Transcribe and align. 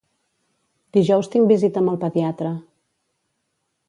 Dijous 0.97 1.29
tinc 1.35 1.51
visita 1.53 1.81
amb 1.83 1.93
el 1.93 1.99
pediatre. 2.05 2.55